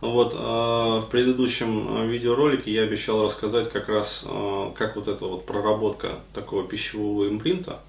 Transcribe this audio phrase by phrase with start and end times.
[0.00, 5.44] Вот э, в предыдущем видеоролике я обещал рассказать как раз, э, как вот эта вот
[5.44, 7.80] проработка такого пищевого импринта,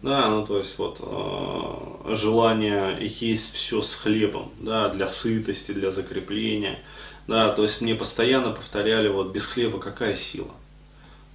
[0.00, 0.98] да, ну то есть вот
[2.08, 6.82] желание есть все с хлебом, да, для сытости, для закрепления,
[7.28, 10.50] да, то есть мне постоянно повторяли вот без хлеба какая сила,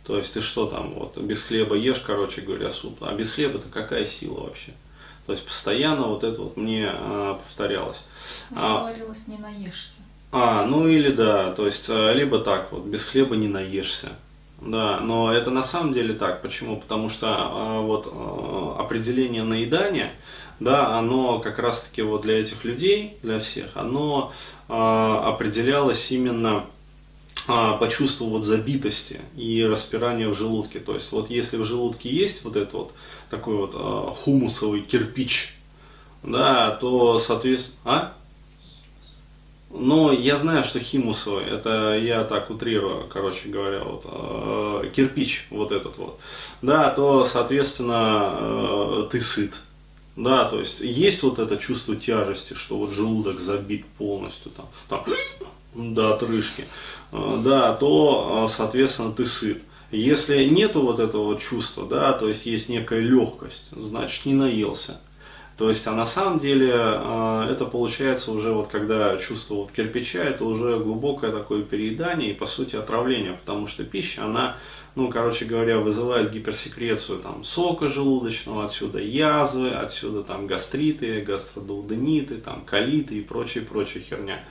[0.03, 3.69] то есть ты что там вот без хлеба ешь, короче говоря, суп, а без хлеба-то
[3.69, 4.73] какая сила вообще,
[5.27, 8.01] то есть постоянно вот это вот мне э, повторялось.
[8.55, 9.97] А, говорилось, не наешься.
[10.31, 14.13] А, ну или да, то есть э, либо так вот, без хлеба не наешься.
[14.61, 16.41] Да, но это на самом деле так.
[16.41, 16.77] Почему?
[16.77, 20.13] Потому что э, вот э, определение наедания,
[20.61, 24.31] да, оно как раз-таки вот для этих людей, для всех, оно
[24.69, 26.63] э, определялось именно
[27.47, 30.79] по чувству вот забитости и распирания в желудке.
[30.79, 32.93] То есть вот если в желудке есть вот этот вот
[33.29, 35.55] такой вот э, хумусовый кирпич,
[36.23, 38.13] да, то соответственно, а?
[39.69, 45.71] Но я знаю, что химусовый, это я так утрирую, короче говоря, вот, э, кирпич вот
[45.71, 46.19] этот вот,
[46.61, 49.53] да, то, соответственно, э, ты сыт,
[50.17, 55.05] да, то есть есть вот это чувство тяжести, что вот желудок забит полностью, там, там
[55.93, 56.65] до отрыжки,
[57.11, 59.61] э, да, то, э, соответственно, ты сыт.
[59.91, 64.99] Если нету вот этого чувства, да, то есть есть некая легкость, значит не наелся.
[65.57, 70.19] То есть, а на самом деле а, это получается уже вот когда чувство вот кирпича,
[70.19, 74.57] это уже глубокое такое переедание и по сути отравление, потому что пища, она,
[74.93, 82.61] ну, короче говоря, вызывает гиперсекрецию там сока желудочного, отсюда язвы, отсюда там гастриты, гастродулдениты, там
[82.63, 84.43] колиты и прочая, прочая херня.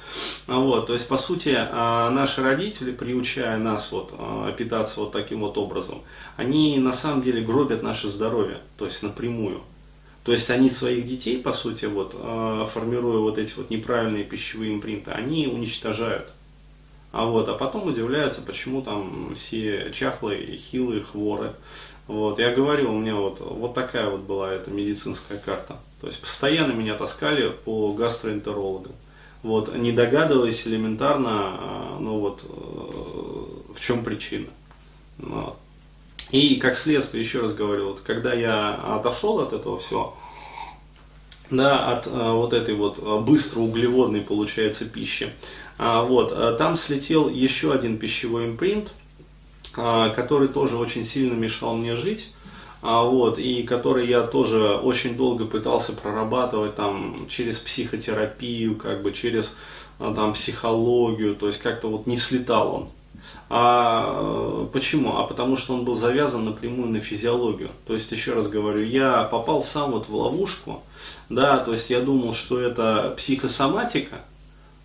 [0.48, 5.43] Вот, то есть, по сути, а, наши родители, приучая нас вот а, питаться вот таким
[5.43, 6.03] вот образом,
[6.37, 9.63] они на самом деле гробят наше здоровье, то есть напрямую.
[10.27, 14.75] То есть они своих детей, по сути, вот, э, формируя вот эти вот неправильные пищевые
[14.75, 16.33] импринты, они уничтожают.
[17.13, 21.53] А, вот, а потом удивляются, почему там все чахлые, хилые, хворы.
[22.09, 25.77] Вот, я говорил, у меня вот, вот такая вот была эта медицинская карта.
[26.01, 28.92] То есть постоянно меня таскали по гастроэнтерологам.
[29.45, 34.48] Вот, не догадываясь элементарно, э, ну вот, э, в чем причина.
[35.19, 35.57] Вот.
[36.31, 40.17] И как следствие, еще раз говорю, вот, когда я отошел от этого всего,
[41.51, 45.31] да, от а, вот этой вот э, быстроуглеводной, получается, пищи,
[45.79, 48.92] а, вот, э, там слетел еще один пищевой импринт,
[49.77, 52.33] а, который тоже очень сильно мешал мне жить,
[52.83, 59.13] а, вот, и который я тоже очень долго пытался прорабатывать там через психотерапию, как бы
[59.13, 59.57] через
[59.98, 62.89] там психологию, то есть как-то вот не слетал он.
[63.48, 65.19] А э, почему?
[65.19, 67.70] А потому что он был завязан напрямую на физиологию.
[67.87, 70.83] То есть, еще раз говорю, я попал сам вот в ловушку,
[71.29, 74.23] да, то есть я думал, что это психосоматика,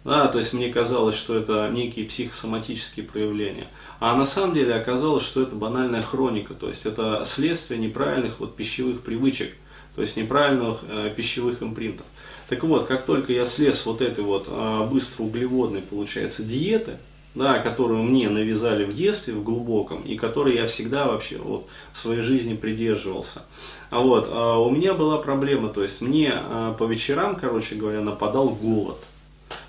[0.03, 3.67] да, то есть мне казалось, что это некие психосоматические проявления.
[3.99, 8.55] А на самом деле оказалось, что это банальная хроника, то есть это следствие неправильных вот
[8.55, 9.55] пищевых привычек,
[9.95, 12.05] то есть неправильных э, пищевых импринтов.
[12.47, 16.97] Так вот, как только я слез вот этой вот э, быстро углеводной, получается, диеты,
[17.35, 21.97] да, которую мне навязали в детстве, в глубоком, и которой я всегда вообще вот, в
[21.97, 23.43] своей жизни придерживался.
[23.89, 28.01] А вот, а у меня была проблема, то есть мне а, по вечерам, короче говоря,
[28.01, 28.97] нападал голод.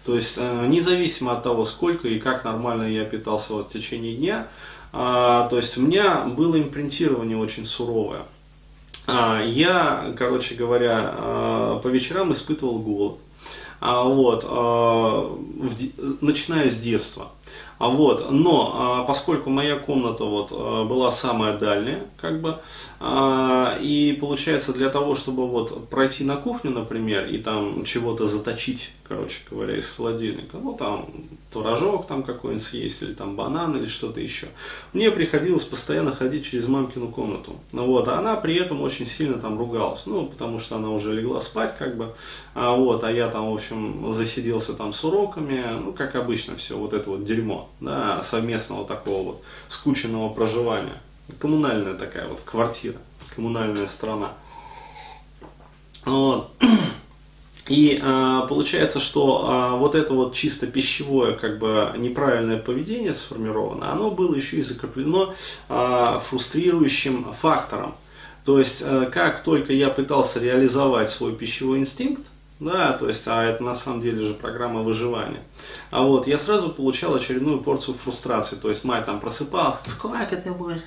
[0.05, 4.17] То есть а, независимо от того, сколько и как нормально я питался вот, в течение
[4.17, 4.49] дня,
[4.93, 8.23] а, то есть у меня было импринтирование очень суровое.
[9.07, 13.19] А, я, короче говоря, а, по вечерам испытывал голод.
[13.81, 17.33] А, вот, а, в, начиная с детства.
[17.79, 22.59] А вот, но а, поскольку моя комната вот а, была самая дальняя, как бы,
[23.01, 28.93] а, и получается для того, чтобы вот пройти на кухню, например, и там чего-то заточить,
[29.03, 31.07] короче говоря, из холодильника, ну там
[31.53, 34.49] творожок там какой-нибудь съесть, или там банан, или что-то еще,
[34.93, 37.57] мне приходилось постоянно ходить через мамкину комнату.
[37.73, 41.13] Ну вот, а она при этом очень сильно там ругалась, ну потому что она уже
[41.13, 42.15] легла спать, как бы,
[42.55, 46.77] а вот, а я там, в общем, засиделся там с уроками, ну как обычно все,
[46.77, 51.01] вот это вот дерьмо, да, совместного такого вот скученного проживания
[51.39, 52.97] коммунальная такая вот квартира,
[53.35, 54.33] коммунальная страна.
[56.05, 56.51] Вот.
[57.69, 63.93] И э, получается, что э, вот это вот чисто пищевое, как бы неправильное поведение сформировано,
[63.93, 65.35] оно было еще и закреплено
[65.69, 67.95] э, фрустрирующим фактором.
[68.45, 72.27] То есть, э, как только я пытался реализовать свой пищевой инстинкт,
[72.59, 75.41] да, то есть, а это на самом деле же программа выживания.
[75.91, 78.55] А вот я сразу получал очередную порцию фрустрации.
[78.55, 80.79] То есть мать там просыпалась, сколько ты будешь?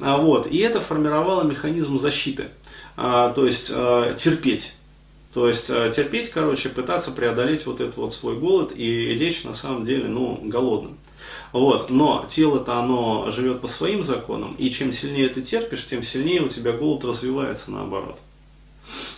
[0.00, 2.50] А вот, и это формировало механизм защиты.
[2.96, 4.74] А, то есть а, терпеть.
[5.34, 9.52] То есть э, терпеть, короче, пытаться преодолеть вот этот вот свой голод и лечь на
[9.52, 10.96] самом деле, ну, голодным.
[11.50, 11.90] Вот.
[11.90, 16.48] Но тело-то оно живет по своим законам, и чем сильнее ты терпишь, тем сильнее у
[16.48, 18.20] тебя голод развивается наоборот.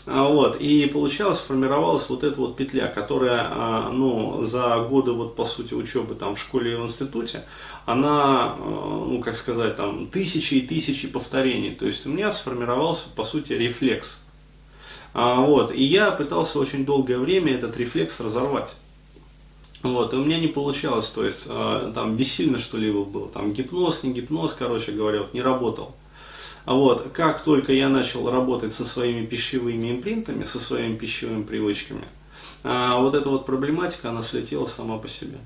[0.09, 5.35] А, вот, и получалось, формировалась вот эта вот петля, которая, а, ну, за годы, вот,
[5.35, 7.45] по сути, учебы там в школе и в институте,
[7.87, 11.75] она, а, ну, как сказать, там, тысячи и тысячи повторений.
[11.75, 14.21] То есть у меня сформировался, по сути, рефлекс.
[15.13, 18.77] Вот, и я пытался очень долгое время этот рефлекс разорвать.
[19.83, 24.13] Вот, и у меня не получалось, то есть там бессильно что-либо было, там гипноз, не
[24.13, 25.95] гипноз, короче говоря, вот, не работал.
[26.67, 32.05] А вот, как только я начал работать со своими пищевыми импринтами, со своими пищевыми привычками,
[32.65, 35.39] а, вот эта вот проблематика, она слетела сама по себе.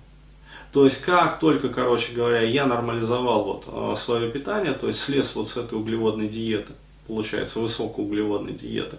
[0.73, 5.35] То есть, как только, короче говоря, я нормализовал вот а, свое питание, то есть слез
[5.35, 6.73] вот с этой углеводной диеты,
[7.07, 8.97] получается, высокоуглеводной диеты,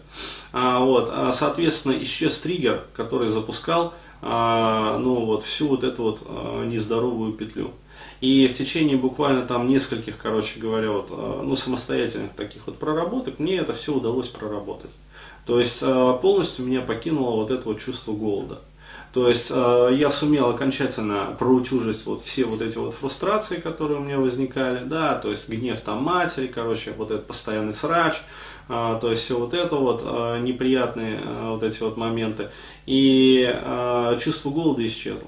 [0.53, 6.21] а, вот, соответственно, исчез триггер, который запускал, ну, вот, всю вот эту вот
[6.67, 7.71] нездоровую петлю.
[8.21, 13.39] И в течение буквально там нескольких, короче говоря, вот, э, ну, самостоятельных таких вот проработок
[13.39, 14.91] мне это все удалось проработать.
[15.47, 18.59] То есть э, полностью меня покинуло вот это вот чувство голода.
[19.11, 24.03] То есть э, я сумел окончательно проутюжить вот все вот эти вот фрустрации, которые у
[24.03, 28.21] меня возникали, да, то есть гнев там матери, короче, вот этот постоянный срач,
[28.67, 30.03] то есть все вот это вот
[30.39, 32.51] неприятные вот эти вот моменты.
[32.85, 33.53] И
[34.21, 35.27] чувство голода исчезло.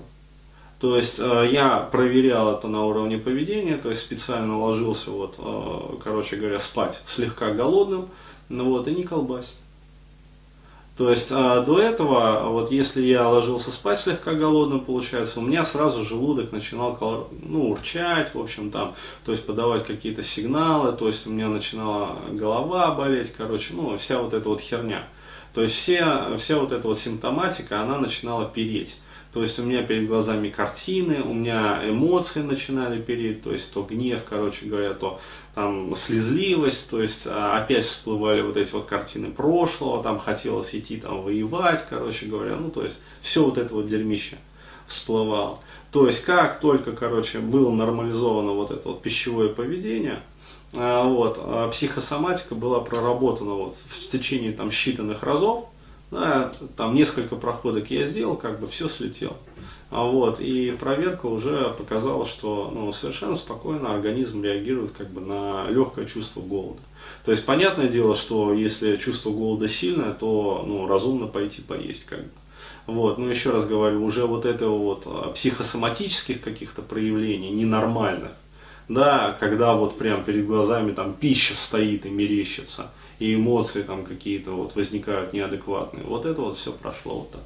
[0.83, 5.95] То есть э, я проверял это на уровне поведения, то есть специально ложился, вот, э,
[6.03, 8.09] короче говоря, спать слегка голодным,
[8.50, 9.56] ну вот, и не колбасить.
[10.97, 15.63] То есть э, до этого, вот если я ложился спать слегка голодным, получается, у меня
[15.63, 18.94] сразу желудок начинал ну, урчать, в общем там,
[19.24, 24.19] то есть подавать какие-то сигналы, то есть у меня начинала голова болеть, короче, ну вся
[24.21, 25.07] вот эта вот херня.
[25.53, 28.97] То есть все, вся вот эта вот симптоматика, она начинала переть.
[29.33, 33.81] То есть у меня перед глазами картины, у меня эмоции начинали переть, то есть то
[33.81, 35.19] гнев, короче говоря, то
[35.55, 40.97] там слезливость, то есть а, опять всплывали вот эти вот картины прошлого, там хотелось идти
[40.97, 44.38] там воевать, короче говоря, ну то есть все вот это вот дерьмище
[44.85, 45.59] всплывало.
[45.91, 50.21] То есть как только, короче, было нормализовано вот это вот пищевое поведение,
[50.73, 55.65] вот, а психосоматика была проработана вот в течение там считанных разов,
[56.09, 59.37] да, там несколько проходок я сделал, как бы все слетело.
[59.91, 65.67] А вот, и проверка уже показала, что ну, совершенно спокойно организм реагирует как бы на
[65.69, 66.79] легкое чувство голода.
[67.25, 72.21] То есть понятное дело, что если чувство голода сильное, то ну, разумно пойти поесть как
[72.21, 72.29] бы.
[72.87, 78.31] Вот, но еще раз говорю, уже вот этого вот а, психосоматических каких-то проявлений ненормальных,
[78.93, 84.51] да, когда вот прям перед глазами там пища стоит и мерещится, и эмоции там какие-то
[84.51, 86.05] вот возникают неадекватные.
[86.05, 87.43] Вот это вот все прошло вот так.